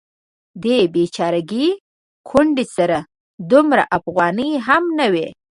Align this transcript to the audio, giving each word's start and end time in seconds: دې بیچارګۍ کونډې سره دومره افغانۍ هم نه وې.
دې 0.63 0.77
بیچارګۍ 0.93 1.67
کونډې 2.27 2.65
سره 2.75 2.97
دومره 3.51 3.83
افغانۍ 3.97 4.51
هم 4.67 4.83
نه 4.99 5.07
وې. 5.13 5.27